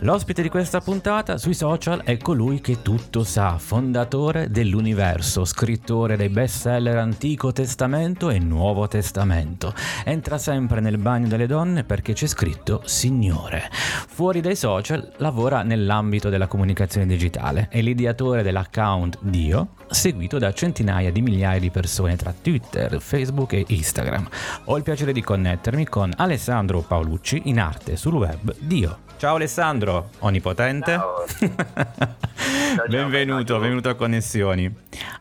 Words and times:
L'ospite 0.00 0.42
di 0.42 0.50
questa 0.50 0.82
puntata 0.82 1.38
sui 1.38 1.54
social 1.54 2.02
è 2.02 2.18
colui 2.18 2.60
che 2.60 2.82
tutto 2.82 3.24
sa, 3.24 3.56
fondatore 3.56 4.50
dell'universo, 4.50 5.46
scrittore 5.46 6.18
dei 6.18 6.28
bestseller 6.28 6.98
Antico 6.98 7.50
Testamento 7.50 8.28
e 8.28 8.38
Nuovo 8.38 8.88
Testamento. 8.88 9.72
Entra 10.04 10.36
sempre 10.36 10.80
nel 10.80 10.98
bagno 10.98 11.28
delle 11.28 11.46
donne 11.46 11.82
perché 11.82 12.12
c'è 12.12 12.26
scritto 12.26 12.82
Signore. 12.84 13.70
Fuori 13.72 14.42
dai 14.42 14.54
social 14.54 15.12
lavora 15.16 15.62
nell'ambito 15.62 16.28
della 16.28 16.46
comunicazione 16.46 17.06
digitale, 17.06 17.68
è 17.70 17.80
l'ideatore 17.80 18.42
dell'account 18.42 19.18
Dio, 19.22 19.68
seguito 19.88 20.36
da 20.36 20.52
centinaia 20.52 21.10
di 21.10 21.22
migliaia 21.22 21.58
di 21.58 21.70
persone 21.70 22.16
tra 22.16 22.34
Twitter, 22.38 23.00
Facebook 23.00 23.54
e 23.54 23.64
Instagram. 23.66 24.28
Ho 24.64 24.76
il 24.76 24.82
piacere 24.82 25.12
di 25.12 25.22
connettermi 25.22 25.86
con 25.86 26.12
Alessandro 26.14 26.82
Paolucci 26.82 27.42
in 27.46 27.58
arte 27.58 27.96
sul 27.96 28.14
web 28.14 28.54
Dio. 28.58 29.05
Ciao 29.18 29.36
Alessandro, 29.36 30.10
onnipotente. 30.18 30.92
Ciao. 30.92 31.24
ciao, 31.26 32.86
benvenuto, 32.86 33.44
ciao. 33.44 33.58
benvenuto 33.58 33.88
a 33.88 33.94
Connessioni. 33.94 34.74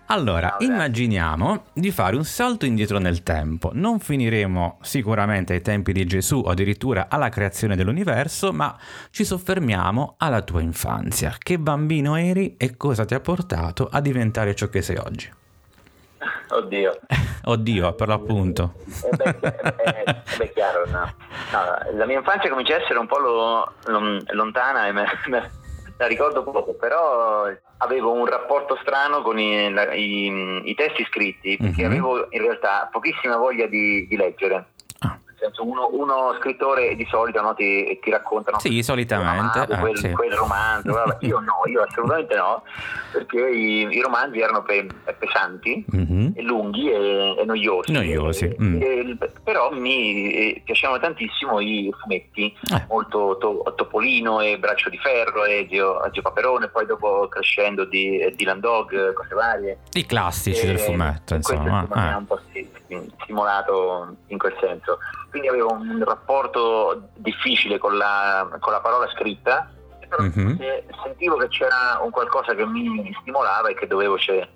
Allora, 0.08 0.58
immaginiamo 0.60 1.68
di 1.74 1.92
fare 1.92 2.18
un 2.18 2.26
salto 2.26 2.66
indietro 2.66 3.00
nel 3.00 3.24
tempo. 3.24 3.72
Non 3.74 4.00
finiremo 4.00 4.80
sicuramente 4.82 5.54
ai 5.54 5.62
tempi 5.62 5.94
di 5.94 6.06
Gesù 6.06 6.42
o 6.46 6.50
addirittura 6.50 7.08
alla 7.10 7.30
creazione 7.30 7.78
dell'universo, 7.78 8.52
ma 8.52 8.78
ci 9.12 9.24
soffermiamo 9.24 10.16
alla 10.18 10.42
tua 10.42 10.62
infanzia. 10.62 11.34
Che 11.38 11.58
bambino 11.58 12.18
eri 12.18 12.56
e 12.58 12.76
cosa 12.76 13.06
ti 13.06 13.14
ha 13.14 13.22
portato 13.22 13.88
a 13.90 14.02
diventare 14.02 14.54
ciò 14.56 14.68
che 14.68 14.82
sei 14.82 14.98
oggi? 14.98 15.32
Oddio. 16.50 17.00
Oddio, 17.48 17.94
per 17.94 18.08
l'appunto. 18.08 18.74
Eh 19.04 19.16
beh, 19.16 19.38
eh, 19.42 20.04
eh, 20.06 20.16
beh, 20.38 20.52
chiaro, 20.54 20.86
no. 20.88 21.14
No, 21.52 21.98
la 21.98 22.06
mia 22.06 22.18
infanzia 22.18 22.50
comincia 22.50 22.76
a 22.76 22.82
essere 22.82 22.98
un 22.98 23.06
po' 23.08 23.20
lo- 23.20 23.74
lo- 23.86 24.24
lontana 24.32 24.88
e 24.88 24.92
me, 24.92 25.06
me- 25.28 25.52
la 25.98 26.08
ricordo 26.08 26.44
poco, 26.44 26.74
però 26.74 27.48
avevo 27.78 28.12
un 28.14 28.26
rapporto 28.26 28.78
strano 28.82 29.22
con 29.22 29.38
i, 29.40 29.72
la- 29.72 29.94
i- 29.94 30.62
i 30.66 30.74
testi 30.76 31.06
scritti, 31.06 31.56
perché 31.58 31.84
Mhm. 31.84 31.92
avevo 31.92 32.28
in 32.32 32.42
realtà 32.42 32.90
pochissima 32.92 33.38
voglia 33.38 33.68
di, 33.68 34.08
di 34.08 34.16
leggere. 34.18 34.70
Ah. 35.46 35.52
Senso, 35.52 35.66
uno, 35.68 35.90
uno 35.92 36.36
scrittore 36.40 36.96
di 36.96 37.06
solito 37.10 37.42
no, 37.42 37.54
ti, 37.54 38.00
ti 38.02 38.10
raccontano 38.10 38.60
Sì, 38.60 38.82
solitamente, 38.82 39.60
amavo 39.60 39.74
eh, 39.74 39.80
quel, 39.80 39.98
sì. 39.98 40.12
quel 40.12 40.32
romanzo, 40.34 40.92
vabbè, 40.94 41.18
io 41.26 41.40
no, 41.40 41.54
io 41.66 41.82
assolutamente 41.84 42.36
no, 42.36 42.64
perché 43.12 43.48
i, 43.50 43.88
i 43.90 44.02
romanzi 44.02 44.40
erano 44.40 44.64
pe- 44.64 44.88
pesanti 45.18 45.86
Mhm. 45.88 46.32
e 46.36 46.42
lunghi 46.42 46.90
e, 46.92 47.36
e 47.38 47.46
noiosi. 47.46 47.92
Noiosi, 47.92 48.46
E- 48.46 48.56
mm. 48.60 48.82
e- 48.82 49.18
però 49.44 49.72
mi 49.72 50.32
eh, 50.34 50.62
piacevano 50.64 51.00
tantissimo 51.00 51.60
i 51.60 51.94
fumetti, 52.02 52.54
Eh. 52.74 52.86
molto 52.90 53.38
to- 53.40 53.74
Topolino 53.76 54.40
e 54.42 54.58
Braccio 54.58 54.90
di 54.90 54.98
Ferro 54.98 55.44
e 55.46 55.68
Zio, 55.70 56.00
Zio 56.12 56.22
Paperone, 56.22 56.70
poi 56.70 56.86
dopo 56.86 57.28
crescendo 57.28 57.84
di 57.86 58.20
eh, 58.20 58.32
Dylan 58.36 58.60
Dog, 58.60 59.14
cose 59.14 59.34
varie. 59.36 59.80
I 59.94 60.06
classici 60.06 60.66
del 60.66 60.80
fumetto, 60.80 61.36
questo, 61.36 61.54
insomma. 61.54 61.86
ha 61.90 62.12
eh. 62.12 62.16
un 62.16 62.26
po' 62.26 62.40
sti- 62.50 62.70
stimolato 63.24 64.16
in 64.28 64.38
quel 64.38 64.56
senso. 64.60 64.98
Quindi 65.36 65.52
avevo 65.52 65.74
un 65.74 66.02
rapporto 66.06 67.10
difficile 67.16 67.78
con 67.78 67.98
la, 67.98 68.48
con 68.62 68.72
la 68.72 68.80
parola 68.80 69.06
scritta, 69.10 69.70
però 70.08 70.24
Mhm. 70.24 70.56
se- 70.58 70.86
sentivo 71.04 71.36
che 71.36 71.50
c'era 71.50 72.00
un 72.02 72.10
qualcosa 72.10 72.56
che 72.56 72.66
mi 72.66 73.14
stimolava 73.20 73.68
e 73.68 73.74
che 73.74 73.86
dovevo 73.86 74.18
ce- 74.18 74.48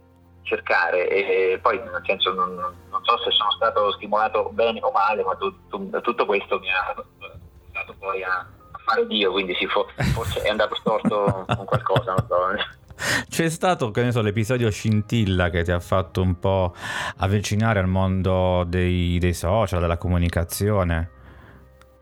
cercare. 0.44 1.10
E 1.10 1.60
poi, 1.62 1.80
nel 1.80 2.02
senso, 2.06 2.32
non, 2.32 2.56
non 2.56 3.04
so 3.04 3.18
se 3.18 3.30
sono 3.32 3.52
stato 3.52 3.92
stimolato 3.92 4.52
bene 4.54 4.80
o 4.82 4.90
male, 4.92 5.22
ma 5.22 5.36
tu- 5.36 5.68
tu- 5.68 5.90
tutto 6.00 6.26
questo 6.26 6.60
mi 6.60 6.72
ha 6.72 6.94
portato 6.96 7.96
poi 8.00 8.24
a 8.24 8.48
fare 8.86 9.06
Dio, 9.06 9.32
quindi 9.34 9.54
fo- 9.68 9.90
forse 10.14 10.44
è 10.44 10.48
andato 10.50 10.76
storto 10.76 11.44
con 11.58 11.66
qualcosa, 11.66 12.14
non 12.14 12.26
so. 12.26 12.38
C'è 13.30 13.50
stato, 13.50 13.92
che 13.92 14.04
ne 14.04 14.12
so, 14.12 14.22
l'episodio 14.22 14.70
scintilla 14.70 15.50
che 15.50 15.64
ti 15.64 15.72
ha 15.72 15.80
fatto 15.80 16.22
un 16.22 16.38
po' 16.40 16.74
avvicinare 17.18 17.80
al 17.80 17.88
mondo 17.88 18.64
dei, 18.68 19.18
dei 19.20 19.34
social, 19.34 19.80
della 19.80 19.98
comunicazione. 19.98 21.10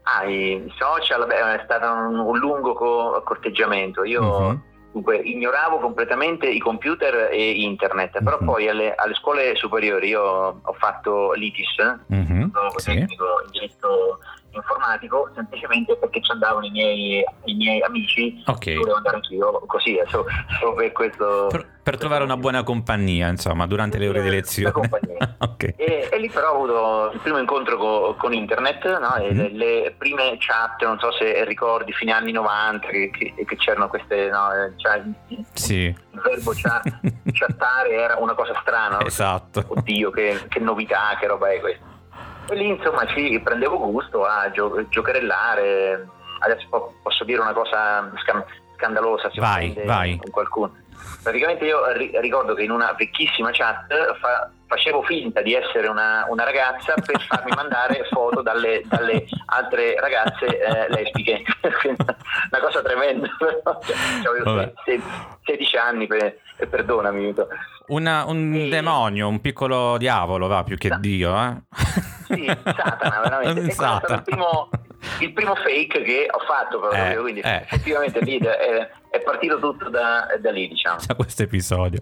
Ah, 0.04 0.24
i 0.24 0.72
social, 0.78 1.26
beh, 1.28 1.60
è 1.60 1.62
stato 1.66 1.86
un, 1.86 2.18
un 2.20 2.38
lungo 2.38 2.74
co- 2.74 3.22
corteggiamento. 3.26 4.04
Io 4.04 4.22
Mhm. 4.50 4.62
Dunque, 4.92 5.18
ignoravo 5.18 5.78
completamente 5.80 6.48
i 6.48 6.60
computer 6.60 7.30
e 7.32 7.52
internet, 7.52 8.22
però 8.24 8.38
Mhm. 8.40 8.46
poi 8.46 8.68
alle, 8.70 8.96
alle 8.96 9.14
scuole 9.16 9.56
superiori 9.56 10.08
io 10.10 10.22
ho 10.64 10.74
fatto 10.74 11.34
l'ITIS, 11.34 12.00
Mhm, 12.08 12.52
nuovo 12.54 12.80
sì. 12.80 12.94
tecnico 12.94 13.26
in 13.46 13.52
diritto 13.52 14.20
informatico, 14.52 15.30
semplicemente 15.36 15.96
perché 15.98 16.22
ci 16.22 16.32
andavano 16.32 16.66
i 16.66 16.72
miei, 16.72 17.24
i 17.46 17.54
miei 17.54 17.82
amici, 17.82 18.42
Ok. 18.48 18.74
volevo 18.76 18.96
andare 18.96 19.18
anch'io 19.18 19.60
così, 19.68 20.00
solo, 20.08 20.26
solo 20.60 20.74
per 20.74 20.92
questo... 20.94 21.48
Per, 21.52 21.76
per 21.88 21.98
trovare 21.98 22.26
una 22.26 22.36
buona 22.36 22.64
compagnia, 22.64 23.30
insomma, 23.30 23.66
durante 23.66 23.98
le 23.98 24.10
ore 24.10 24.22
di 24.22 24.30
lezione. 24.30 24.74
compagnia. 24.74 25.36
ok. 25.40 25.74
E, 25.78 26.10
e 26.12 26.18
lì 26.20 26.30
però 26.30 26.52
ho 26.52 26.56
avuto 26.56 27.12
il 27.14 27.20
primo 27.22 27.38
incontro 27.38 27.78
co- 27.78 28.16
con 28.20 28.34
internet, 28.34 29.00
no? 29.00 29.16
E 29.16 29.32
Mhm. 29.34 29.38
le, 29.38 29.50
le 29.84 29.96
prime 29.98 30.36
chat, 30.38 30.84
non 30.84 31.00
so 31.00 31.14
se 31.14 31.46
ricordi, 31.46 31.94
fine 31.94 32.12
anni 32.12 32.34
90, 32.34 32.88
che, 32.90 33.10
che- 33.10 33.34
che 33.46 33.56
c'erano 33.56 33.88
queste, 33.88 34.28
no, 34.30 34.52
eh, 34.52 34.74
cioè, 34.76 35.02
Sì. 35.54 35.84
il 35.86 36.22
verbo 36.22 36.52
chat- 36.54 36.92
chattare 37.32 37.92
era 37.94 38.18
una 38.18 38.34
cosa 38.34 38.54
strana, 38.60 38.98
no? 38.98 39.06
Esatto. 39.06 39.64
oddio 39.70 40.12
che, 40.12 40.42
che 40.50 40.60
novità, 40.60 41.16
che 41.18 41.28
roba 41.28 41.50
è 41.54 41.62
questa. 41.62 41.86
E 42.50 42.56
lì 42.56 42.68
insomma 42.68 43.06
ci 43.06 43.40
prendevo 43.42 43.78
gusto 43.90 44.26
a 44.26 44.52
gio- 44.52 44.86
giocherellare, 44.90 46.06
adesso 46.40 46.66
po- 46.70 46.96
posso 47.02 47.24
dire 47.24 47.40
una 47.40 47.54
cosa 47.54 48.12
scan- 48.24 48.44
scandalosa 48.76 49.32
se 49.32 49.40
Vai, 49.40 49.74
vai. 49.86 50.20
qualcuno. 50.30 50.76
Praticamente 51.24 51.66
io 51.66 51.92
ri- 51.94 52.12
ricordo 52.22 52.54
che 52.54 52.64
in 52.64 52.72
una 52.72 52.94
vecchissima 52.98 53.50
chat 53.52 53.88
fa- 54.20 54.50
facevo 54.68 55.02
finta 55.04 55.42
di 55.42 55.54
essere 55.54 55.88
una, 55.88 56.26
una 56.30 56.44
ragazza 56.44 56.94
per 56.94 57.20
farmi 57.22 57.52
mandare 57.56 58.06
foto 58.10 58.42
dalle, 58.42 58.82
dalle 58.86 59.26
altre 59.48 59.96
ragazze 60.00 60.46
eh, 60.46 60.90
lesbiche. 60.90 61.42
una 62.52 62.60
cosa 62.62 62.82
tremenda. 62.82 63.28
però, 63.38 63.80
cioè, 63.86 63.96
avevo 64.28 64.54
Vabbè. 64.56 64.74
se- 64.86 65.02
16 65.44 65.78
anni, 65.78 66.08
per- 66.08 66.38
e 66.58 66.66
perdonami. 66.68 67.34
Una- 67.88 68.26
un 68.26 68.52
Sì. 68.54 68.70
demonio, 68.70 69.28
un 69.28 69.40
piccolo 69.42 69.98
diavolo, 69.98 70.48
va, 70.48 70.64
più 70.64 70.78
che 70.78 70.88
Sa- 70.90 70.98
Dio, 70.98 71.36
eh? 71.38 71.56
Sì, 72.26 72.46
Satana, 72.64 73.20
veramente. 73.24 73.60
Un 73.62 73.68
E 73.68 73.72
Satana. 73.72 74.16
il 74.16 74.24
primo, 74.24 74.70
il 75.20 75.34
primo 75.34 75.56
fake 75.56 76.02
che 76.02 76.28
ho 76.30 76.40
fatto 76.40 76.80
proprio, 76.80 77.04
Eh, 77.06 77.16
quindi 77.18 77.40
eh. 77.42 77.62
effettivamente 77.62 78.20
lì 78.22 78.38
è, 78.40 78.90
è 79.10 79.22
partito 79.22 79.60
tutto 79.60 79.90
da, 79.90 80.28
da 80.40 80.52
lì, 80.52 80.68
diciamo. 80.68 81.00
da 81.06 81.16
questo 81.16 81.44
episodio. 81.44 82.00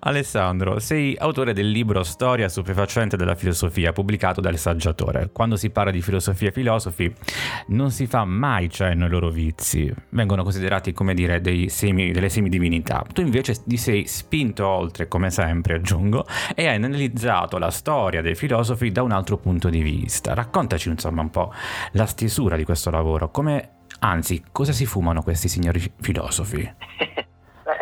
Alessandro, 0.00 0.78
sei 0.78 1.16
autore 1.18 1.52
del 1.52 1.70
libro 1.70 2.02
Storia 2.02 2.48
stupefacente 2.48 3.16
della 3.16 3.34
filosofia, 3.34 3.92
pubblicato 3.92 4.40
dal 4.40 4.56
Saggiatore. 4.56 5.30
Quando 5.32 5.56
si 5.56 5.70
parla 5.70 5.90
di 5.90 6.02
filosofia 6.02 6.48
e 6.48 6.52
filosofi 6.52 7.12
non 7.68 7.90
si 7.90 8.06
fa 8.06 8.24
mai 8.24 8.68
cenno 8.70 9.04
ai 9.04 9.10
loro 9.10 9.30
vizi, 9.30 9.92
vengono 10.10 10.42
considerati 10.42 10.92
come 10.92 11.14
dire 11.14 11.40
semi, 11.68 12.12
delle 12.12 12.28
semidivinità. 12.28 13.04
Tu 13.12 13.22
invece 13.22 13.62
ti 13.64 13.76
sei 13.76 14.06
spinto 14.06 14.66
oltre, 14.66 15.08
come 15.08 15.30
sempre 15.30 15.74
aggiungo, 15.74 16.26
e 16.54 16.66
hai 16.66 16.76
analizzato 16.76 17.58
la 17.58 17.70
storia 17.70 18.22
dei 18.22 18.34
filosofi 18.34 18.90
da 18.90 19.02
un 19.02 19.12
altro 19.12 19.38
punto 19.38 19.68
di 19.68 19.82
vista. 19.82 20.34
Raccontaci 20.34 20.88
insomma 20.88 21.22
un 21.22 21.30
po' 21.30 21.52
la 21.92 22.06
stesura 22.06 22.56
di 22.56 22.64
questo 22.64 22.90
lavoro, 22.90 23.30
come... 23.30 23.76
Anzi, 24.04 24.42
cosa 24.50 24.72
si 24.72 24.84
fumano 24.84 25.22
questi 25.22 25.48
signori 25.48 25.80
filosofi? 26.00 26.58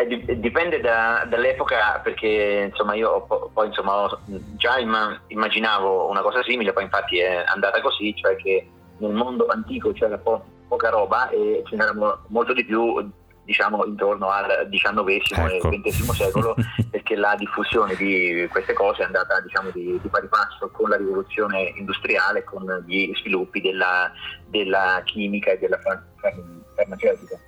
Di- 0.07 0.41
dipende 0.41 0.81
da- 0.81 1.25
dall'epoca 1.29 2.01
perché 2.03 2.69
insomma 2.71 2.95
io 2.95 3.27
poi 3.53 3.67
insomma 3.69 4.09
già 4.57 4.79
imma- 4.79 5.19
immaginavo 5.29 6.09
una 6.09 6.21
cosa 6.23 6.43
simile, 6.43 6.73
poi 6.73 6.85
infatti 6.85 7.19
è 7.19 7.45
andata 7.47 7.81
così, 7.81 8.15
cioè 8.17 8.35
che 8.37 8.67
nel 8.99 9.13
mondo 9.13 9.47
antico 9.47 9.93
c'era 9.93 10.17
po- 10.19 10.45
poca 10.69 10.89
roba 10.91 11.29
e 11.31 11.63
ce 11.67 11.77
n'era 11.77 11.95
mo- 11.95 12.19
molto 12.29 12.53
di 12.55 12.65
più 12.65 13.11
diciamo 13.45 13.85
intorno 13.85 14.29
al 14.31 14.69
XIX 14.71 14.99
Ecco. 15.53 15.71
e 15.71 15.81
XX 15.81 16.11
secolo 16.13 16.55
perché 16.91 17.17
la 17.17 17.35
diffusione 17.37 17.95
di 17.97 18.47
queste 18.51 18.73
cose 18.75 19.03
è 19.03 19.07
andata 19.07 19.41
diciamo 19.41 19.71
di, 19.71 19.99
di 20.01 20.09
pari 20.09 20.29
passo 20.29 20.69
con 20.71 20.89
la 20.89 20.97
rivoluzione 20.97 21.73
industriale, 21.77 22.45
con 22.45 22.65
gli 22.87 23.11
sviluppi 23.17 23.61
della, 23.61 24.11
della 24.47 25.01
chimica 25.05 25.51
e 25.53 25.59
della 25.59 25.79
far- 25.81 26.05
far- 26.17 26.35
farmaceutica. 26.75 27.39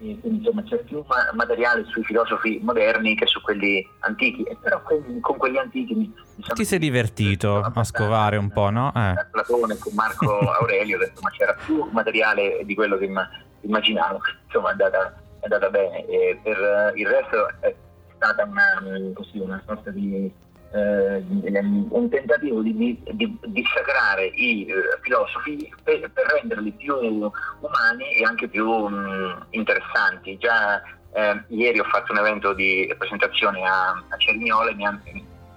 E 0.00 0.16
insomma 0.22 0.62
c'è 0.62 0.76
più 0.84 1.04
ma- 1.08 1.28
materiale 1.34 1.84
sui 1.86 2.04
filosofi 2.04 2.60
moderni 2.62 3.16
che 3.16 3.26
su 3.26 3.40
quelli 3.40 3.84
antichi, 4.00 4.44
e 4.44 4.56
però 4.62 4.80
con 4.82 5.36
quelli 5.36 5.58
antichi 5.58 5.92
sono 6.40 6.54
Ti 6.54 6.64
sei 6.64 6.78
divertito 6.78 7.58
a 7.58 7.82
scovare 7.84 8.36
un 8.36 8.48
po', 8.52 8.70
no? 8.70 8.90
Eh. 8.94 9.14
con 9.14 9.28
Platone, 9.32 9.76
con 9.78 9.92
Marco 9.94 10.38
Aurelio, 10.60 10.96
ho 10.96 11.00
detto, 11.00 11.20
ma 11.20 11.30
c'era 11.30 11.52
più 11.66 11.82
materiale 11.90 12.60
di 12.64 12.76
quello 12.76 12.96
che 12.96 13.06
imma- 13.06 13.28
immaginavo, 13.62 14.20
insomma 14.44 14.68
è 14.68 14.70
andata, 14.72 15.20
è 15.40 15.44
andata 15.44 15.70
bene. 15.70 16.04
E 16.06 16.38
per 16.42 16.56
eh, 16.58 16.92
il 17.00 17.06
resto 17.06 17.48
è 17.60 17.74
stata 18.16 18.44
una, 18.44 19.12
così, 19.14 19.38
una 19.38 19.62
sorta 19.66 19.90
di, 19.90 20.30
eh, 20.72 21.22
di- 21.26 21.86
un 21.90 22.08
tentativo 22.10 22.60
di, 22.62 22.76
di, 22.76 23.02
di 23.12 23.38
dissacrare 23.46 24.26
i 24.26 24.66
eh, 24.66 24.74
filosofi 25.02 25.72
per, 25.82 26.10
per 26.12 26.26
renderli 26.40 26.72
più 26.72 26.94
umani 26.96 28.12
e 28.16 28.24
anche 28.24 28.48
più 28.48 28.68
mm, 28.88 29.30
interessanti. 29.50 30.36
Già 30.38 30.82
eh, 31.12 31.42
ieri 31.48 31.78
ho 31.78 31.84
fatto 31.84 32.12
un 32.12 32.18
evento 32.18 32.52
di 32.52 32.92
presentazione 32.98 33.66
a, 33.66 33.90
a 33.90 34.16
Cerignola 34.18 34.70
e 34.70 34.74
mi, 34.74 34.84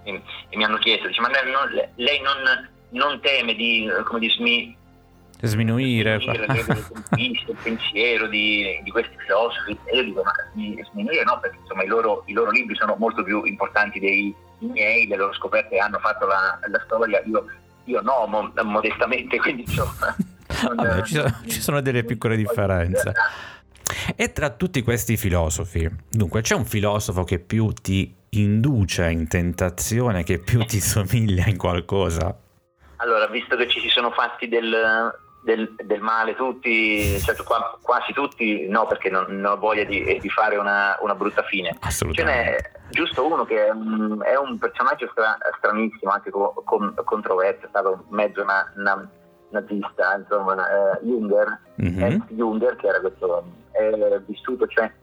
e- 0.03 0.21
e 0.49 0.57
mi 0.57 0.63
hanno 0.63 0.77
chiesto, 0.77 1.07
dice, 1.07 1.21
ma 1.21 1.29
lei 1.29 1.51
non, 1.51 1.89
lei 1.95 2.21
non, 2.21 2.69
non 2.89 3.19
teme 3.21 3.53
di, 3.53 3.89
come 4.05 4.19
di 4.19 4.29
smi- 4.29 4.77
Sminuire. 5.41 6.19
sminuire 6.19 6.85
il 7.15 7.57
pensiero 7.61 8.27
di, 8.27 8.79
di 8.83 8.91
questi 8.91 9.15
filosofi? 9.17 9.77
E 9.85 9.95
io 9.95 10.03
dico, 10.03 10.23
ma 10.23 10.31
sminuire 10.91 11.23
no, 11.23 11.39
perché 11.39 11.57
insomma 11.61 11.83
i 11.83 11.87
loro, 11.87 12.23
i 12.27 12.33
loro 12.33 12.51
libri 12.51 12.75
sono 12.75 12.95
molto 12.97 13.23
più 13.23 13.43
importanti 13.43 13.99
dei 13.99 14.33
miei, 14.59 15.07
le 15.07 15.15
loro 15.15 15.33
scoperte 15.33 15.77
hanno 15.77 15.99
fatto 15.99 16.25
la, 16.25 16.59
la 16.67 16.81
storia, 16.85 17.21
io, 17.25 17.45
io 17.85 18.01
no, 18.01 18.25
mo- 18.27 18.53
modestamente, 18.63 19.37
quindi 19.41 19.63
insomma... 19.63 20.15
Vabbè, 20.75 21.03
ci 21.03 21.15
sono- 21.15 21.35
ci 21.47 21.61
sono 21.61 21.81
delle 21.81 22.03
piccole 22.03 22.35
differenze. 22.35 23.13
E 24.15 24.31
tra 24.31 24.49
tutti 24.51 24.81
questi 24.83 25.17
filosofi, 25.17 25.89
dunque, 26.09 26.41
c'è 26.41 26.55
un 26.55 26.65
filosofo 26.65 27.23
che 27.23 27.39
più 27.39 27.71
ti 27.73 28.15
induce 28.29 29.09
in 29.09 29.27
tentazione, 29.27 30.23
che 30.23 30.39
più 30.39 30.63
ti 30.63 30.79
somiglia 30.79 31.45
in 31.47 31.57
qualcosa? 31.57 32.37
Allora, 32.97 33.27
visto 33.27 33.55
che 33.55 33.67
ci 33.67 33.79
si 33.79 33.89
sono 33.89 34.11
fatti 34.11 34.47
del, 34.47 35.11
del- 35.43 35.73
del 35.83 36.01
male 36.01 36.35
tutti, 36.35 37.19
cioè 37.19 37.35
qua- 37.43 37.77
quasi 37.81 38.13
tutti, 38.13 38.67
no, 38.67 38.85
perché 38.87 39.09
non, 39.09 39.25
non 39.29 39.53
ho 39.53 39.57
voglia 39.57 39.83
di, 39.83 40.17
di 40.19 40.29
fare 40.29 40.57
una, 40.57 40.97
una 41.01 41.15
brutta 41.15 41.43
fine. 41.43 41.77
Ce 41.89 42.23
n'è 42.23 42.55
giusto 42.89 43.25
uno 43.25 43.43
che 43.45 43.65
è 43.67 43.69
un, 43.71 44.19
è 44.23 44.35
un 44.37 44.57
personaggio 44.57 45.07
stra- 45.11 45.37
stranissimo, 45.57 46.11
anche 46.11 46.29
co- 46.29 46.61
con- 46.65 46.93
controverso, 47.03 47.65
è 47.65 47.69
stato 47.69 48.05
mezzo 48.09 48.43
na- 48.43 48.71
na- 48.75 49.07
nazista, 49.49 50.15
insomma, 50.17 50.55
eh, 50.55 50.99
Junger, 51.03 51.59
Mhm. 51.75 52.03
ex 52.03 52.17
Junger, 52.29 52.75
che 52.77 52.87
era 52.87 52.99
questo, 53.01 53.43
è 53.71 54.19
vissuto 54.25 54.65
cen- 54.67 54.93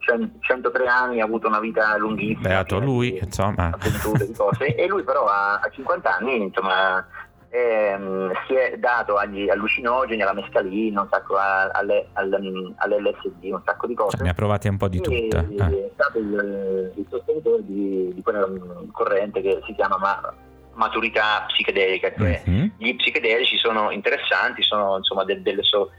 103 0.41 0.87
anni, 0.87 1.21
ha 1.21 1.25
avuto 1.25 1.49
una 1.49 1.61
vita 1.61 1.97
lunghissima. 1.99 2.49
Beato 2.49 2.77
piena 2.77 2.85
lui, 2.85 3.19
insomma. 3.21 3.71
avventure, 3.75 4.27
di 4.27 4.33
cose, 4.35 4.75
e 4.75 4.87
lui 4.87 5.03
però 5.03 5.27
a, 5.27 5.59
a 5.59 5.69
50 5.71 6.17
anni, 6.17 6.41
insomma, 6.43 7.07
ehm, 7.51 8.31
si 8.49 8.55
è 8.55 8.77
dato 8.79 9.17
agli 9.17 9.49
allucinogeni, 9.49 10.23
alla 10.23 10.33
mescalina, 10.33 11.03
un 11.03 11.09
sacco 11.11 11.37
alle, 11.37 12.09
al- 12.15 12.75
all'LSD, 12.77 13.45
un 13.45 13.63
sacco 13.65 13.87
di 13.87 13.95
cose. 13.95 14.17
Cioè, 14.17 14.25
ne 14.25 14.31
ha 14.31 14.35
provate 14.35 14.69
un 14.69 14.77
po' 14.79 14.89
di 14.89 14.97
E- 14.97 15.01
tutte. 15.01 15.37
eh. 15.37 15.87
È 15.87 15.91
stato 15.93 16.19
il, 16.19 16.93
il 16.97 17.07
sostenitore 17.09 17.63
di, 17.65 18.13
di 18.15 18.23
quella 18.23 18.49
corrente 18.91 19.41
che 19.43 19.61
si 19.67 19.75
chiama 19.75 19.99
ma- 19.99 20.35
maturità 20.75 21.45
psichedelica, 21.49 22.13
cioè 22.17 22.43
Mhm. 22.47 22.73
gli 22.79 22.95
psichedelici 22.97 23.57
sono 23.57 23.91
interessanti, 23.91 24.63
sono 24.63 24.97
insomma 24.97 25.25
de- 25.25 25.43
delle 25.43 25.63
so- 25.63 25.91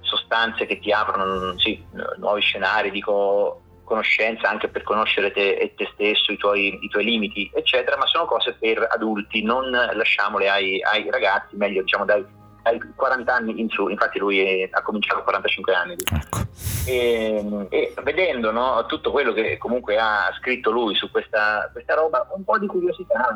sostanze 0.00 0.66
che 0.66 0.78
ti 0.78 0.90
aprono 0.90 1.58
sì, 1.58 1.84
nuovi 2.18 2.40
scenari, 2.40 2.90
dico 2.90 3.62
conoscenza 3.88 4.48
anche 4.48 4.68
per 4.68 4.82
conoscere 4.82 5.32
te, 5.32 5.54
e 5.54 5.74
te 5.74 5.88
stesso, 5.94 6.30
i 6.30 6.36
tuoi, 6.36 6.78
i 6.80 6.88
tuoi 6.88 7.04
limiti, 7.04 7.50
eccetera, 7.54 7.96
ma 7.96 8.06
sono 8.06 8.26
cose 8.26 8.54
per 8.58 8.86
adulti, 8.90 9.42
non 9.42 9.70
lasciamole 9.70 10.48
ai, 10.48 10.80
ai 10.82 11.10
ragazzi, 11.10 11.56
meglio 11.56 11.82
diciamo 11.82 12.04
dai, 12.04 12.24
dai 12.62 12.78
40 12.94 13.34
anni 13.34 13.60
in 13.60 13.68
su, 13.70 13.88
infatti 13.88 14.18
lui 14.18 14.38
è- 14.38 14.68
ha 14.70 14.82
cominciato 14.82 15.20
a 15.20 15.22
45 15.22 15.74
anni. 15.74 15.94
Ecco. 15.94 16.46
E, 16.86 17.66
e 17.70 17.94
vedendo 18.02 18.50
no, 18.52 18.84
tutto 18.86 19.10
quello 19.10 19.32
che 19.32 19.58
comunque 19.58 19.98
ha 19.98 20.32
scritto 20.38 20.70
lui 20.70 20.94
su 20.94 21.10
questa, 21.10 21.68
questa 21.72 21.94
roba, 21.94 22.26
un 22.34 22.44
po' 22.44 22.58
di 22.58 22.66
curiosità 22.66 23.34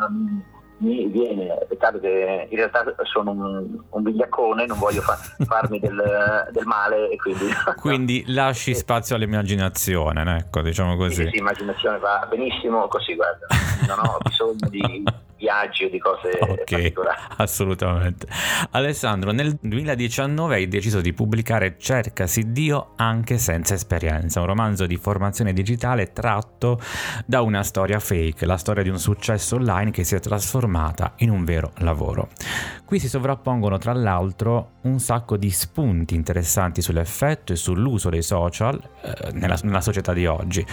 mi, 0.83 1.07
viene. 1.07 1.59
Peccato 1.69 1.99
che 2.01 2.47
in 2.51 2.57
realtà 2.57 2.85
sono 3.05 3.31
un, 3.31 3.79
un 3.89 4.03
vigliaccone, 4.03 4.67
non 4.67 4.79
voglio 4.79 5.01
fa- 5.01 5.19
farmi 5.45 5.79
del, 5.79 6.49
del 6.51 6.67
male 6.67 7.09
e 7.11 7.17
quindi... 7.17 7.47
Quindi 7.77 8.25
lasci 8.27 8.75
spazio 8.75 9.17
all'immaginazione, 9.17 10.37
ecco, 10.37 10.61
diciamo 10.63 10.93
Sì, 10.93 10.97
così. 10.99 11.29
sì, 11.31 11.39
immaginazione 11.39 11.99
va 11.99 12.27
benissimo 12.29 12.87
così, 12.89 13.15
guarda, 13.15 13.47
non 13.87 13.99
ho 13.99 14.19
bisogno 14.23 14.69
di 14.69 15.03
viaggi 15.43 15.85
o 15.85 15.91
di 15.91 15.99
cose 15.99 16.39
Ok, 16.39 16.71
particolari. 16.71 17.21
assolutamente. 17.39 18.29
Alessandro, 18.71 19.33
nel 19.33 19.59
2019 19.61 20.55
hai 20.55 20.69
deciso 20.69 21.01
di 21.01 21.13
pubblicare 21.13 21.77
Cercasi 21.79 22.53
Dio 22.53 22.93
anche 22.97 23.39
senza 23.39 23.75
esperienza, 23.75 24.39
un 24.41 24.47
romanzo 24.47 24.87
di 24.87 24.97
formazione 24.97 25.53
digitale 25.53 26.13
tratto 26.13 26.81
da 27.27 27.43
una 27.43 27.65
storia 27.65 27.99
fake, 27.99 28.47
la 28.47 28.57
storia 28.57 28.85
di 28.85 28.89
un 28.89 29.01
successo 29.01 29.57
online 29.57 29.91
che 29.91 30.05
si 30.05 30.15
è 30.15 30.21
trasformata 30.21 31.15
in 31.17 31.31
un 31.31 31.45
vero 31.45 31.73
lavoro. 31.79 32.29
Qui 32.85 33.01
si 33.01 33.09
sovrappongono 33.09 33.79
tra 33.79 33.93
l'altro 33.93 34.75
un 34.83 35.01
sacco 35.01 35.37
di 35.37 35.51
spunti 35.51 36.15
interessanti 36.15 36.83
sull'effetto 36.83 37.53
e 37.53 37.57
sull'uso 37.57 38.11
dei 38.11 38.23
social 38.23 38.81
eh, 39.03 39.33
nella, 39.33 39.59
nella 39.63 39.81
società 39.81 40.13
di 40.13 40.27
oggi. 40.27 40.65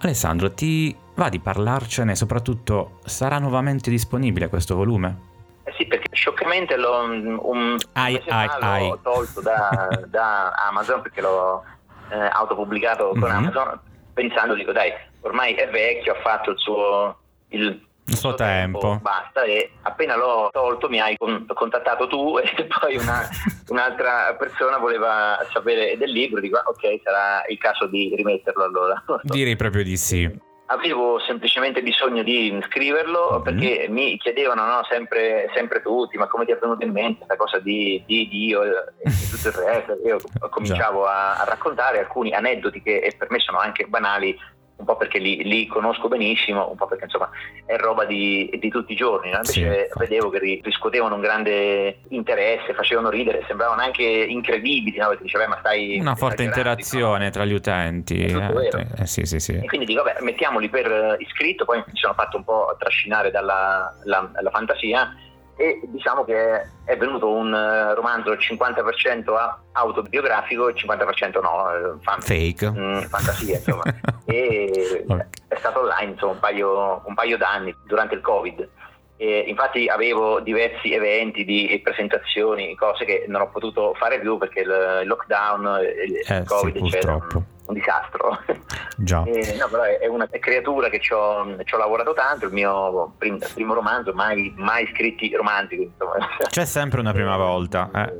Alessandro, 0.00 0.52
ti 0.52 0.94
va 1.18 1.28
di 1.28 1.40
parlarcene 1.40 2.12
e 2.12 2.14
soprattutto 2.14 3.00
sarà 3.04 3.38
nuovamente 3.38 3.90
disponibile 3.90 4.48
questo 4.48 4.76
volume? 4.76 5.18
Eh 5.64 5.74
sì, 5.76 5.84
perché 5.86 6.06
scioccamente 6.12 6.76
l'ho, 6.76 7.02
un, 7.02 7.38
un 7.42 7.76
Ai, 7.94 8.22
ai, 8.28 8.48
ai. 8.60 8.88
l'ho 8.88 9.00
tolto 9.02 9.40
da, 9.40 9.88
da 10.06 10.50
Amazon 10.52 11.02
perché 11.02 11.20
l'ho 11.20 11.62
eh, 12.10 12.16
autopubblicato 12.32 13.08
con 13.10 13.28
Mhm. 13.28 13.36
Amazon 13.36 13.80
pensando, 14.14 14.54
dico 14.54 14.72
dai, 14.72 14.92
ormai 15.22 15.54
è 15.54 15.68
vecchio, 15.68 16.12
ha 16.12 16.20
fatto 16.22 16.50
il 16.52 16.58
suo, 16.58 17.18
il, 17.48 17.86
Il 18.06 18.16
suo 18.16 18.34
tempo. 18.34 18.98
basta 19.02 19.42
e 19.42 19.72
appena 19.82 20.16
l'ho 20.16 20.48
tolto 20.52 20.88
mi 20.88 21.00
hai 21.00 21.16
con- 21.18 21.44
contattato 21.52 22.06
tu 22.06 22.38
e 22.42 22.64
poi 22.80 22.96
una- 22.96 23.28
un'altra 23.68 24.34
persona 24.38 24.78
voleva 24.78 25.36
sapere 25.52 25.96
del 25.98 26.10
libro, 26.10 26.40
dico 26.40 26.56
ah, 26.58 26.64
ok 26.66 27.00
sarà 27.02 27.42
il 27.48 27.58
caso 27.58 27.86
di 27.86 28.12
rimetterlo 28.16 28.62
allora. 28.64 29.02
Direi 29.22 29.56
proprio 29.56 29.82
di 29.82 29.96
sì. 29.96 30.46
Avevo 30.70 31.18
semplicemente 31.20 31.82
bisogno 31.82 32.22
di 32.22 32.58
scriverlo 32.68 33.36
Mhm. 33.36 33.42
perché 33.42 33.86
mi 33.88 34.18
chiedevano 34.18 34.66
no, 34.66 34.84
sempre, 34.88 35.50
sempre 35.54 35.80
tutti, 35.80 36.18
ma 36.18 36.26
come 36.26 36.44
ti 36.44 36.52
è 36.52 36.58
venuto 36.60 36.84
in 36.84 36.92
mente 36.92 37.24
questa 37.24 37.36
cosa 37.36 37.58
di, 37.58 38.02
di 38.06 38.28
Dio 38.28 38.62
e 38.62 38.70
tutto 39.30 39.48
il 39.48 39.54
resto? 39.54 39.98
Io 40.04 40.18
cominciavo 40.50 41.06
a, 41.06 41.36
a 41.36 41.44
raccontare 41.44 42.00
alcuni 42.00 42.32
aneddoti 42.34 42.82
che 42.82 43.14
per 43.16 43.30
me 43.30 43.38
sono 43.38 43.58
anche 43.58 43.86
banali, 43.86 44.38
un 44.78 44.84
po' 44.84 44.96
perché 44.96 45.18
li, 45.18 45.42
li 45.42 45.66
conosco 45.66 46.06
benissimo, 46.08 46.68
un 46.70 46.76
po' 46.76 46.86
perché 46.86 47.04
insomma 47.04 47.28
è 47.66 47.76
roba 47.76 48.04
di, 48.04 48.48
di 48.60 48.68
tutti 48.68 48.92
i 48.92 48.96
giorni. 48.96 49.30
no? 49.30 49.36
Invece 49.38 49.88
Sì, 49.92 49.98
vedevo 49.98 50.30
che 50.30 50.38
ri- 50.38 50.60
riscuotevano 50.62 51.16
un 51.16 51.20
grande 51.20 52.00
interesse, 52.08 52.74
facevano 52.74 53.10
ridere, 53.10 53.42
sembravano 53.48 53.82
anche 53.82 54.02
incredibili, 54.04 54.96
no? 54.98 55.08
perché 55.08 55.24
diceva, 55.24 55.44
"Eh, 55.44 55.48
ma 55.48 55.56
stai... 55.58 55.98
Una 55.98 56.14
forte 56.14 56.42
esagerando", 56.44 56.70
interazione 56.80 57.30
tra 57.30 57.44
gli 57.44 57.52
utenti. 57.54 58.20
Eh, 58.20 58.86
eh, 58.98 59.06
sì, 59.06 59.24
sì, 59.24 59.40
sì. 59.40 59.54
e 59.54 59.66
quindi 59.66 59.84
dico, 59.86 60.02
vabbè, 60.04 60.20
mettiamoli 60.22 60.68
per 60.68 60.86
eh, 60.90 61.16
iscritto, 61.18 61.64
poi 61.64 61.78
mi 61.84 61.96
sono 61.96 62.14
fatto 62.14 62.36
un 62.36 62.44
po' 62.44 62.74
trascinare 62.78 63.30
dalla 63.32 63.92
la- 64.04 64.30
la 64.40 64.50
fantasia 64.50 65.12
e 65.56 65.80
diciamo 65.88 66.22
che 66.24 66.68
è 66.84 66.96
venuto 66.96 67.28
un 67.32 67.52
eh, 67.52 67.92
romanzo 67.94 68.30
50% 68.32 69.34
a- 69.34 69.58
autobiografico 69.72 70.68
e 70.68 70.74
50% 70.74 71.40
no, 71.42 71.72
eh, 71.74 71.98
fan- 72.00 72.20
Fake. 72.20 72.70
mm, 72.70 72.98
fantasia, 73.02 73.56
insomma. 73.56 73.82
e 74.30 75.04
è 75.48 75.56
stato 75.56 75.80
online 75.80 76.12
insomma, 76.12 76.32
un, 76.32 76.38
paio, 76.38 77.02
un 77.04 77.14
paio 77.14 77.36
d'anni 77.38 77.74
durante 77.86 78.14
il 78.14 78.20
Covid. 78.20 78.68
E 79.20 79.44
infatti 79.48 79.88
avevo 79.88 80.38
diversi 80.40 80.92
eventi 80.92 81.44
di 81.44 81.80
presentazioni, 81.82 82.76
cose 82.76 83.04
che 83.04 83.24
non 83.26 83.40
ho 83.40 83.48
potuto 83.48 83.94
fare 83.94 84.20
più 84.20 84.38
perché 84.38 84.60
il 84.60 85.02
lockdown, 85.06 85.80
il 86.06 86.16
Eh, 86.24 86.44
Covid, 86.44 86.76
sì, 86.76 86.84
eccetera, 86.86 87.14
un, 87.14 87.42
un 87.66 87.74
disastro. 87.74 88.38
Già. 88.96 89.24
Eh, 89.24 89.56
no, 89.58 89.66
però 89.68 89.82
è 89.82 90.06
una 90.06 90.28
creatura 90.28 90.88
che 90.88 91.00
ci 91.00 91.12
ho, 91.14 91.56
ci 91.64 91.74
ho 91.74 91.78
lavorato 91.78 92.12
tanto, 92.12 92.46
il 92.46 92.52
mio 92.52 93.14
prim- 93.18 93.44
primo 93.54 93.74
romanzo, 93.74 94.12
mai, 94.12 94.52
mai 94.56 94.86
scritti 94.94 95.34
romantici. 95.34 95.90
C'è 96.50 96.64
sempre 96.64 97.00
una 97.00 97.12
prima 97.12 97.36
volta. 97.36 97.90
eh. 97.92 98.12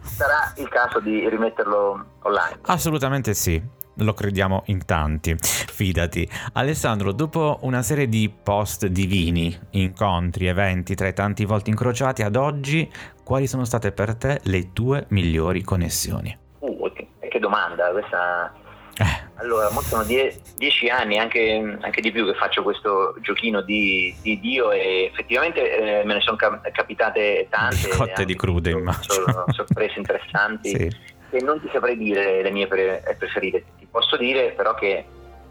Sarà 0.00 0.52
il 0.56 0.68
caso 0.68 1.00
di 1.00 1.26
rimetterlo 1.30 2.04
online. 2.22 2.58
Assolutamente 2.66 3.32
sì. 3.32 3.80
Lo 3.96 4.12
crediamo 4.14 4.62
in 4.66 4.84
tanti, 4.84 5.36
fidati. 5.38 6.28
Alessandro, 6.54 7.12
dopo 7.12 7.58
una 7.62 7.82
serie 7.82 8.08
di 8.08 8.32
post 8.42 8.86
divini, 8.86 9.56
incontri, 9.70 10.46
eventi 10.46 10.94
tra 10.94 11.08
i 11.08 11.12
tanti 11.12 11.44
volti 11.44 11.70
incrociati, 11.70 12.22
ad 12.22 12.36
oggi, 12.36 12.90
quali 13.24 13.46
sono 13.46 13.64
state 13.64 13.92
per 13.92 14.14
te 14.16 14.40
le 14.44 14.72
tue 14.72 15.06
migliori 15.08 15.62
connessioni? 15.62 16.36
Uh, 16.60 16.90
che 16.92 17.38
domanda, 17.38 17.90
questa 17.90 18.52
eh. 18.98 19.30
Allora, 19.36 19.68
sono 19.68 20.04
die- 20.04 20.38
dieci 20.56 20.88
anni, 20.88 21.18
anche, 21.18 21.78
anche, 21.80 22.00
di 22.00 22.12
più, 22.12 22.26
che 22.26 22.34
faccio 22.34 22.62
questo 22.62 23.16
giochino 23.20 23.62
di, 23.62 24.14
di 24.20 24.38
Dio 24.38 24.70
e 24.70 25.10
effettivamente 25.10 26.00
eh, 26.00 26.04
me 26.04 26.14
ne 26.14 26.20
sono 26.20 26.36
cap- 26.36 26.70
capitate 26.70 27.46
tante. 27.48 27.88
Cotte 27.88 28.24
di 28.24 28.36
crude, 28.36 28.70
immagino. 28.70 29.14
Sono 29.14 29.44
sorprese 29.48 29.98
interessanti 29.98 30.68
sì. 30.76 30.90
e 31.30 31.42
non 31.42 31.60
ti 31.60 31.70
saprei 31.72 31.96
dire 31.96 32.42
le 32.42 32.50
mie 32.50 32.66
pre- 32.66 33.02
preferite. 33.18 33.64
Posso 33.92 34.16
dire 34.16 34.52
però 34.52 34.74
che 34.74 35.04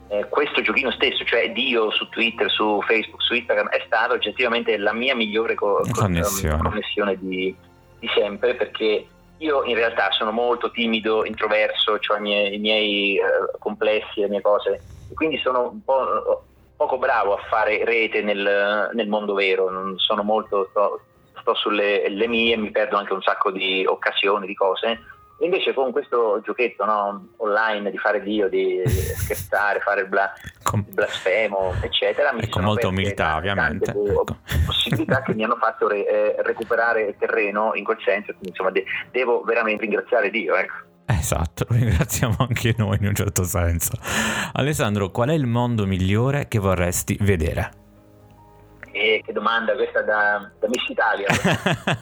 eh, 0.09 0.27
questo 0.27 0.61
giochino 0.61 0.91
stesso, 0.91 1.23
cioè 1.23 1.51
Dio 1.51 1.89
su 1.91 2.09
Twitter, 2.09 2.49
su 2.49 2.81
Facebook, 2.81 3.21
su 3.21 3.33
Instagram, 3.33 3.69
è 3.69 3.81
stato 3.85 4.13
oggettivamente 4.13 4.75
la 4.77 4.91
mia 4.91 5.15
migliore 5.15 5.55
co- 5.55 5.85
connessione, 5.93 6.57
connessione 6.61 7.17
di, 7.17 7.55
di 7.97 8.09
sempre 8.13 8.55
perché 8.55 9.05
io 9.37 9.63
in 9.63 9.75
realtà 9.75 10.11
sono 10.11 10.31
molto 10.31 10.69
timido, 10.71 11.23
introverso, 11.23 11.93
ho 11.93 12.15
i 12.15 12.19
miei, 12.19 12.55
i 12.55 12.57
miei 12.57 13.19
uh, 13.19 13.57
complessi, 13.57 14.19
le 14.19 14.27
mie 14.27 14.41
cose, 14.41 14.81
e 15.09 15.13
quindi 15.13 15.37
sono 15.37 15.69
un 15.69 15.83
po' 15.83 16.43
poco 16.75 16.97
bravo 16.97 17.35
a 17.35 17.43
fare 17.47 17.85
rete 17.85 18.21
nel, 18.21 18.89
nel 18.93 19.07
mondo 19.07 19.33
vero, 19.33 19.69
non 19.69 19.97
sono 19.97 20.23
molto, 20.23 20.67
sto, 20.71 21.01
sto 21.39 21.53
sulle 21.53 22.27
mie, 22.27 22.57
mi 22.57 22.71
perdo 22.71 22.97
anche 22.97 23.13
un 23.13 23.21
sacco 23.21 23.49
di 23.49 23.85
occasioni, 23.85 24.45
di 24.45 24.55
cose 24.55 24.99
Invece 25.41 25.73
con 25.73 25.91
questo 25.91 26.39
giochetto 26.43 26.85
no, 26.85 27.29
online 27.37 27.89
di 27.89 27.97
fare 27.97 28.21
Dio, 28.21 28.47
di 28.47 28.81
scherzare, 28.85 29.79
fare 29.83 30.01
il, 30.01 30.07
bla, 30.07 30.31
con... 30.61 30.85
blasfemo, 30.87 31.73
eccetera, 31.81 32.31
mi 32.31 32.47
con 32.47 32.63
molta 32.63 32.87
umiltà 32.87 33.37
ovviamente. 33.37 33.89
Ecco. 33.89 34.37
Possibilità 34.65 35.23
che 35.23 35.33
mi 35.33 35.43
hanno 35.43 35.57
fatto 35.57 35.87
re, 35.87 36.07
eh, 36.07 36.35
recuperare 36.43 37.15
terreno 37.17 37.71
in 37.73 37.83
quel 37.83 37.97
senso, 38.03 38.33
quindi 38.33 38.49
insomma 38.49 38.69
de- 38.69 38.85
devo 39.11 39.41
veramente 39.41 39.81
ringraziare 39.81 40.29
Dio. 40.29 40.55
Ecco. 40.55 40.89
Esatto, 41.07 41.65
lo 41.69 41.75
ringraziamo 41.75 42.35
anche 42.39 42.75
noi 42.77 42.97
in 43.01 43.07
un 43.07 43.15
certo 43.15 43.43
senso. 43.43 43.93
Alessandro, 44.53 45.09
qual 45.09 45.29
è 45.29 45.33
il 45.33 45.47
mondo 45.47 45.87
migliore 45.87 46.47
che 46.47 46.59
vorresti 46.59 47.17
vedere? 47.21 47.79
Eh, 48.91 49.21
che 49.25 49.33
domanda 49.33 49.73
questa 49.73 50.01
da, 50.01 50.51
da 50.59 50.67
Miss 50.67 50.87
Italia. 50.87 51.27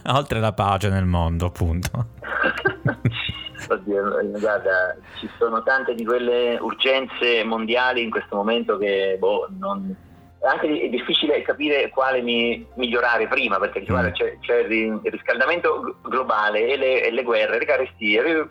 Oltre 0.17 0.39
la 0.39 0.51
pace 0.51 0.89
nel 0.89 1.05
mondo, 1.05 1.46
appunto. 1.46 2.17
Oddio, 3.68 4.30
guarda, 4.39 4.96
ci 5.20 5.30
sono 5.38 5.62
tante 5.63 5.94
di 5.96 6.06
quelle 6.06 6.58
urgenze 6.60 7.44
mondiali 7.44 8.04
in 8.04 8.10
questo 8.10 8.36
momento 8.36 8.78
che 8.78 9.18
boh, 9.20 9.48
non, 9.60 9.96
è 10.39 10.48
anche 10.48 10.89
difficile 10.89 11.42
capire 11.42 11.89
quale 11.89 12.22
mi, 12.22 12.66
migliorare 12.75 13.28
prima 13.28 13.60
perché 13.60 13.82
mm. 13.82 13.86
guarda, 13.86 14.12
c'è, 14.12 14.38
c'è, 14.39 14.60
il 14.60 15.00
riscaldamento 15.04 15.98
globale 16.04 16.68
e 16.68 16.78
le, 16.78 17.04
e 17.04 17.12
le 17.12 17.24
guerre, 17.24 17.60
le 17.60 17.66
carestie, 17.66 18.24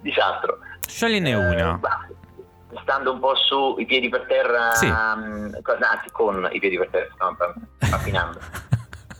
disastro. 0.00 0.58
Scegliene 0.86 1.34
una. 1.34 1.80
Eh, 1.82 2.78
stando 2.82 3.12
un 3.12 3.20
po' 3.20 3.34
su 3.36 3.76
i 3.78 3.86
piedi 3.86 4.08
per 4.08 4.26
terra, 4.26 4.72
sì. 4.72 4.86
um, 4.86 5.52
anzi 5.64 6.10
con 6.10 6.48
i 6.52 6.58
piedi 6.58 6.78
per 6.78 6.88
terra, 6.90 7.08
stiamo 7.12 7.36
affinando. 7.78 8.38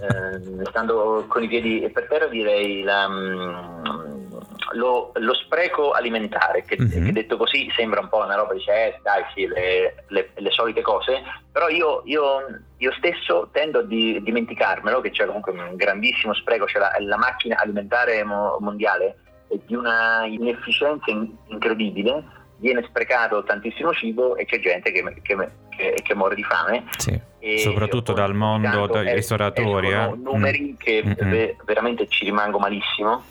eh, 0.00 0.64
stando 0.66 1.24
con 1.28 1.42
i 1.42 1.48
piedi 1.48 1.88
per 1.92 2.06
terra 2.08 2.26
direi 2.26 2.82
la, 2.82 3.06
um, 3.06 4.28
lo, 4.72 5.12
lo, 5.14 5.34
spreco 5.34 5.90
alimentare, 5.90 6.64
che, 6.64 6.76
mm-hmm. 6.80 7.04
che, 7.06 7.12
detto 7.12 7.36
così 7.36 7.70
sembra 7.76 8.00
un 8.00 8.08
po' 8.08 8.18
una 8.18 8.36
roba, 8.36 8.54
dice 8.54 8.72
eh, 8.72 9.00
dai 9.02 9.24
sì, 9.34 9.46
le, 9.46 10.04
le, 10.08 10.30
le 10.34 10.50
solite 10.50 10.80
cose, 10.80 11.22
però 11.50 11.68
io, 11.68 12.02
io, 12.04 12.46
io 12.76 12.92
stesso 12.92 13.48
tendo 13.52 13.80
a 13.80 13.82
di, 13.82 14.20
dimenticarmelo, 14.22 15.00
che 15.00 15.10
c'è 15.10 15.26
comunque 15.26 15.52
un 15.52 15.76
grandissimo 15.76 16.34
spreco, 16.34 16.64
c'è 16.64 16.78
la, 16.78 16.92
la 17.00 17.16
macchina 17.16 17.58
alimentare 17.58 18.22
mo, 18.24 18.56
mondiale 18.60 19.16
è 19.48 19.58
di 19.66 19.74
una 19.74 20.24
inefficienza 20.26 21.10
in, 21.10 21.28
incredibile 21.48 22.38
viene 22.60 22.84
sprecato 22.88 23.42
tantissimo 23.42 23.92
cibo 23.92 24.36
e 24.36 24.44
c'è 24.44 24.60
gente 24.60 24.92
che, 24.92 25.02
che, 25.22 25.36
che, 25.70 25.94
che 26.02 26.14
muore 26.14 26.34
di 26.34 26.44
fame. 26.44 26.84
Sì. 26.96 27.20
Soprattutto 27.58 28.12
dal 28.12 28.34
mondo 28.34 28.86
dei 28.86 29.14
ristoratori. 29.14 29.90
Eh. 29.90 30.12
numeri 30.16 30.72
mm. 30.72 30.74
che 30.76 31.02
mm-hmm. 31.04 31.50
veramente 31.64 32.06
ci 32.08 32.24
rimango 32.24 32.58
malissimo 32.58 33.24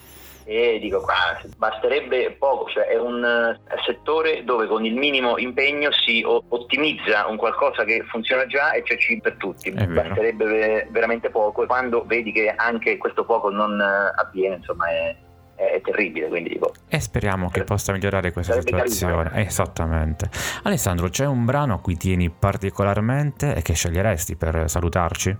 e 0.44 0.80
dico 0.80 1.00
qua 1.00 1.40
basterebbe 1.56 2.32
poco, 2.32 2.68
cioè 2.70 2.86
è 2.86 2.98
un 2.98 3.24
eh, 3.24 3.60
settore 3.86 4.42
dove 4.42 4.66
con 4.66 4.84
il 4.84 4.94
minimo 4.96 5.38
impegno 5.38 5.92
si 5.92 6.24
ottimizza 6.26 7.28
un 7.28 7.36
qualcosa 7.36 7.84
che 7.84 8.02
funziona 8.08 8.46
già 8.46 8.72
e 8.72 8.82
c'è 8.82 8.96
cibo 8.96 9.22
per 9.22 9.36
tutti, 9.36 9.70
basterebbe 9.70 10.88
veramente 10.90 11.30
poco 11.30 11.62
e 11.62 11.66
quando 11.66 12.02
vedi 12.04 12.32
che 12.32 12.52
anche 12.52 12.96
questo 12.96 13.24
poco 13.24 13.48
non 13.48 13.80
eh, 13.80 14.12
avviene 14.20 14.56
insomma 14.56 14.88
è 14.88 15.16
è 15.68 15.80
terribile. 15.80 16.28
Quindi 16.28 16.50
dico, 16.50 16.72
e 16.88 17.00
speriamo 17.00 17.50
che 17.50 17.64
possa 17.64 17.92
migliorare 17.92 18.32
questa 18.32 18.60
situazione. 18.60 19.30
Carino. 19.30 19.46
Esattamente. 19.46 20.30
Alessandro, 20.62 21.08
c'è 21.08 21.26
un 21.26 21.44
brano 21.44 21.74
a 21.74 21.80
cui 21.80 21.96
tieni 21.96 22.30
particolarmente 22.30 23.54
e 23.54 23.62
che 23.62 23.74
sceglieresti 23.74 24.36
per 24.36 24.64
salutarci? 24.68 25.36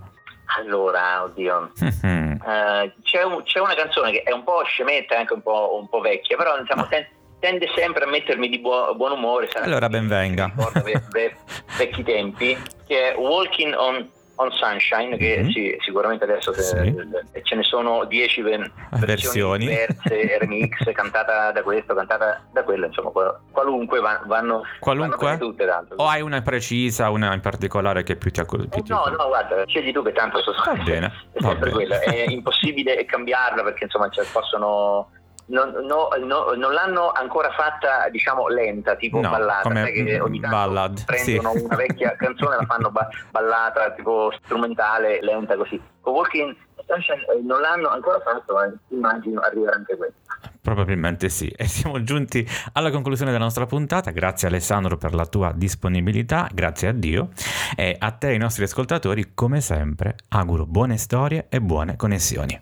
Allora, 0.59 1.23
oddio, 1.23 1.73
uh, 1.81 2.93
c'è, 3.03 3.23
un, 3.23 3.43
c'è, 3.45 3.61
una 3.61 3.75
canzone 3.75 4.11
che 4.11 4.23
è 4.25 4.33
un 4.33 4.43
po' 4.43 4.63
scemetta, 4.65 5.17
anche 5.17 5.35
un 5.35 5.43
po', 5.43 5.79
un 5.81 5.89
po 5.89 6.01
vecchia, 6.01 6.37
però 6.37 6.59
diciamo, 6.59 6.89
ten, 6.89 7.07
tende 7.39 7.71
sempre 7.77 8.05
a 8.05 8.09
mettermi 8.09 8.49
di 8.49 8.59
buo, 8.59 8.93
buon 8.97 9.13
umore. 9.13 9.49
Allora 9.55 9.89
ben 9.89 10.09
venga. 10.09 10.53
Ve, 10.83 11.03
ve, 11.11 11.37
vecchi 11.79 12.03
tempi, 12.03 12.59
che 12.87 13.13
è 13.13 13.17
Walking 13.17 13.75
on 13.77 14.11
On 14.41 14.51
Sunshine, 14.53 15.19
che 15.19 15.41
mm-hmm. 15.41 15.51
sì, 15.51 15.77
sicuramente 15.81 16.25
adesso 16.25 16.51
sì. 16.55 16.97
ce 17.43 17.55
ne 17.55 17.63
sono 17.63 18.07
10 18.07 18.41
versioni, 18.41 19.05
versioni. 19.05 19.67
diverse, 19.67 20.39
remix, 20.41 20.93
cantata 20.93 21.53
da 21.53 21.63
questo, 21.63 21.95
cantata 21.95 22.43
da 22.51 22.65
quello, 22.65 22.87
insomma, 22.87 23.11
qualunque 23.51 24.01
vanno, 24.01 24.63
qualunque? 24.79 25.27
vanno 25.27 25.39
tutte 25.39 25.67
tanto. 25.67 25.95
O 25.97 26.07
hai 26.07 26.23
una 26.23 26.41
precisa, 26.41 27.11
una 27.11 27.35
in 27.35 27.41
particolare 27.41 28.03
che 28.03 28.17
più 28.17 28.31
ti 28.31 28.41
ha 28.41 28.47
colpito? 28.47 28.95
No, 28.95 29.15
no, 29.15 29.29
guarda, 29.29 29.63
scegli 29.67 29.93
tu 29.93 30.03
che 30.03 30.13
tanto 30.13 30.41
so, 30.41 30.53
va 30.53 30.73
bene, 30.83 31.13
è 31.33 31.43
sempre 31.43 31.71
quella, 31.71 32.01
è 32.01 32.25
impossibile 32.33 33.05
cambiarla 33.05 33.63
perché 33.63 33.85
insomma 33.85 34.09
cioè, 34.09 34.25
possono 34.33 35.11
non, 35.51 35.71
no, 35.85 36.09
no, 36.19 36.53
non, 36.55 36.73
l'hanno 36.73 37.11
ancora 37.11 37.51
fatta 37.51 38.09
diciamo 38.09 38.49
lenta, 38.49 38.95
tipo 38.97 39.21
no, 39.21 39.29
ballata, 39.29 39.63
come 39.63 39.91
che 39.93 40.21
ogni 40.21 40.41
tanto 40.41 40.57
ballad, 40.57 41.05
prendono 41.05 41.53
sì. 41.53 41.65
una 41.65 41.77
vecchia 41.77 42.15
canzone 42.19 42.55
e 42.55 42.59
la 42.59 42.67
fanno 42.67 42.91
ba- 42.91 43.09
ballata, 43.31 43.93
tipo 43.93 44.33
strumentale, 44.43 45.21
lenta 45.23 45.57
così. 45.57 45.81
Walking 46.03 46.57
eh, 46.77 47.41
non 47.43 47.61
l'hanno 47.61 47.89
ancora 47.89 48.21
fatto, 48.21 48.55
ma 48.55 48.73
immagino 48.89 49.41
arriverà 49.41 49.77
anche 49.77 49.97
questo. 49.97 50.19
Probabilmente 50.61 51.29
sì. 51.29 51.49
E 51.49 51.67
siamo 51.67 52.03
giunti 52.03 52.47
alla 52.73 52.91
conclusione 52.91 53.33
della 53.33 53.45
nostra 53.45 53.67
puntata. 53.67 54.11
Grazie 54.11 54.49
Alessandro 54.49 54.97
per 54.97 55.15
la 55.15 55.27
tua 55.27 55.53
disponibilità, 55.55 56.49
grazie 56.53 56.89
a 56.89 56.93
Dio. 56.93 57.31
E 57.77 57.97
a 57.99 58.11
te 58.13 58.29
ai 58.29 58.39
nostri 58.39 58.65
ascoltatori, 58.65 59.33
come 59.35 59.61
sempre, 59.61 60.17
auguro 60.29 60.67
buone 60.67 60.97
storie 60.97 61.47
e 61.49 61.61
buone 61.61 61.97
connessioni. 61.97 62.59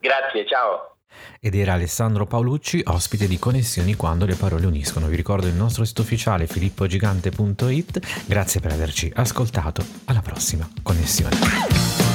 Grazie, 0.00 0.46
ciao 0.46 0.97
ed 1.40 1.54
era 1.54 1.74
Alessandro 1.74 2.26
Paolucci, 2.26 2.82
ospite 2.84 3.26
di 3.26 3.38
Connessioni 3.38 3.94
quando 3.94 4.26
le 4.26 4.34
parole 4.34 4.66
uniscono. 4.66 5.06
Vi 5.06 5.16
ricordo 5.16 5.46
il 5.46 5.54
nostro 5.54 5.84
sito 5.84 6.02
ufficiale 6.02 6.46
filippogigante.it. 6.46 8.24
Grazie 8.26 8.60
per 8.60 8.72
averci 8.72 9.10
ascoltato. 9.14 9.84
Alla 10.04 10.22
prossima 10.22 10.68
Connessione. 10.82 12.07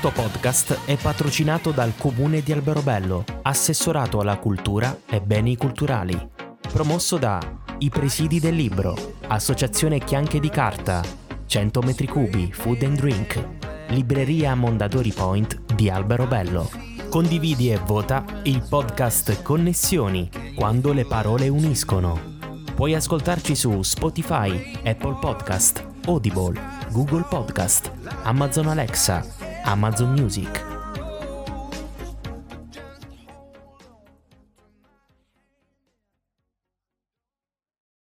Questo 0.00 0.22
podcast 0.22 0.84
è 0.84 0.96
patrocinato 0.96 1.72
dal 1.72 1.92
Comune 1.96 2.40
di 2.40 2.52
Alberobello, 2.52 3.24
assessorato 3.42 4.20
alla 4.20 4.38
cultura 4.38 4.96
e 5.10 5.20
beni 5.20 5.56
culturali. 5.56 6.16
Promosso 6.72 7.18
da 7.18 7.40
I 7.78 7.88
Presidi 7.88 8.38
del 8.38 8.54
Libro, 8.54 8.94
Associazione 9.26 9.98
Chianche 9.98 10.38
di 10.38 10.50
Carta, 10.50 11.02
100 11.44 11.80
metri 11.80 12.06
cubi, 12.06 12.52
Food 12.52 12.84
and 12.84 12.96
Drink, 12.96 13.44
Libreria 13.88 14.54
Mondadori 14.54 15.10
Point 15.10 15.74
di 15.74 15.90
Alberobello. 15.90 16.70
Condividi 17.08 17.72
e 17.72 17.78
vota 17.78 18.24
il 18.44 18.64
podcast 18.68 19.42
Connessioni, 19.42 20.30
quando 20.54 20.92
le 20.92 21.06
parole 21.06 21.48
uniscono. 21.48 22.36
Puoi 22.72 22.94
ascoltarci 22.94 23.56
su 23.56 23.82
Spotify, 23.82 24.78
Apple 24.84 25.16
Podcast, 25.20 25.84
Audible, 26.04 26.52
Google 26.92 27.24
Podcast, 27.28 27.90
Amazon 28.22 28.68
Alexa, 28.68 29.37
Amazon 29.68 30.14
Music 30.14 30.67